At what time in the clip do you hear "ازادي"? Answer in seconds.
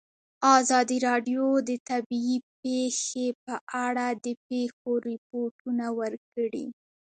0.57-0.97